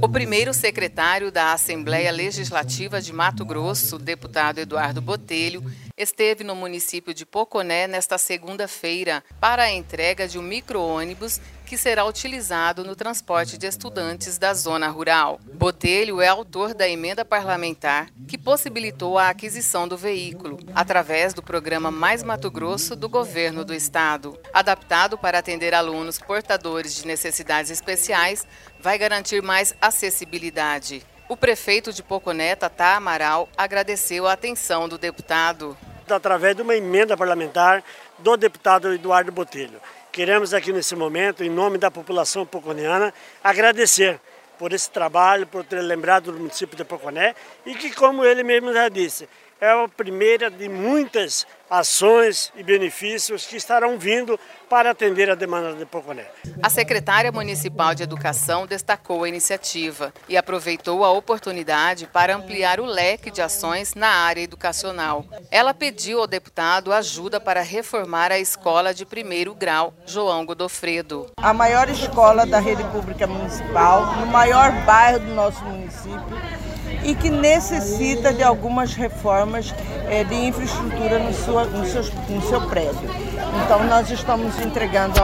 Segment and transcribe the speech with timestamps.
[0.00, 5.64] O primeiro secretário da Assembleia Legislativa de Mato Grosso, deputado Eduardo Botelho,
[5.96, 12.04] esteve no município de Poconé nesta segunda-feira para a entrega de um micro-ônibus que será
[12.04, 15.40] utilizado no transporte de estudantes da zona rural.
[15.54, 21.90] Botelho é autor da emenda parlamentar que possibilitou a aquisição do veículo, através do programa
[21.90, 24.38] Mais Mato Grosso do governo do estado.
[24.52, 28.46] Adaptado para atender alunos portadores de necessidades especiais,
[28.80, 31.02] vai garantir mais acessibilidade.
[31.28, 35.76] O prefeito de Poconé, Tatá Amaral, agradeceu a atenção do deputado.
[36.08, 37.82] Através de uma emenda parlamentar
[38.18, 39.80] do deputado Eduardo Botelho.
[40.12, 44.20] Queremos aqui nesse momento, em nome da população poconiana, agradecer
[44.58, 47.34] por esse trabalho, por ter lembrado do município de Poconé
[47.66, 49.28] e que, como ele mesmo já disse,
[49.60, 54.38] é a primeira de muitas ações e benefícios que estarão vindo
[54.68, 56.26] para atender a demanda de Poconé.
[56.62, 62.84] A secretária municipal de Educação destacou a iniciativa e aproveitou a oportunidade para ampliar o
[62.84, 65.24] leque de ações na área educacional.
[65.50, 71.30] Ela pediu ao deputado ajuda para reformar a escola de primeiro grau João Godofredo.
[71.38, 76.65] A maior escola da rede pública municipal, no maior bairro do nosso município,
[77.06, 79.72] e que necessita de algumas reformas
[80.10, 83.08] é, de infraestrutura no, sua, no, seu, no seu prédio.
[83.64, 85.14] Então nós estamos entregando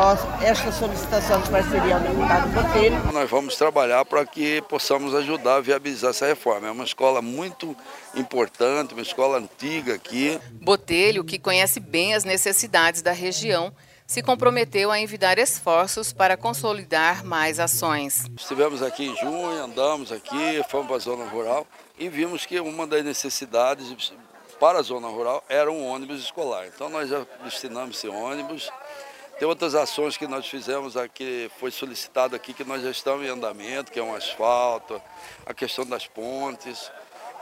[0.41, 3.13] esta solicitação de parceria ao deputado Botelho.
[3.13, 6.69] Nós vamos trabalhar para que possamos ajudar a viabilizar essa reforma.
[6.69, 7.77] É uma escola muito
[8.15, 10.39] importante, uma escola antiga aqui.
[10.53, 13.73] Botelho, que conhece bem as necessidades da região,
[14.13, 18.27] se comprometeu a envidar esforços para consolidar mais ações.
[18.37, 21.67] Estivemos aqui em junho, andamos aqui, fomos para a zona rural
[21.99, 24.13] e vimos que uma das necessidades
[24.61, 26.67] para a zona rural era um ônibus escolar.
[26.67, 28.71] Então nós já destinamos esse ônibus.
[29.39, 33.31] Tem outras ações que nós fizemos aqui, foi solicitado aqui que nós já estamos em
[33.31, 35.01] andamento, que é um asfalto,
[35.47, 36.93] a questão das pontes.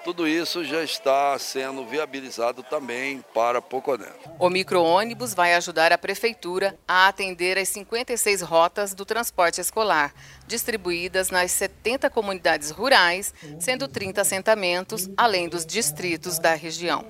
[0.03, 4.09] Tudo isso já está sendo viabilizado também para Poconé.
[4.39, 10.15] O micro-ônibus vai ajudar a Prefeitura a atender as 56 rotas do transporte escolar,
[10.47, 17.05] distribuídas nas 70 comunidades rurais, sendo 30 assentamentos, além dos distritos da região.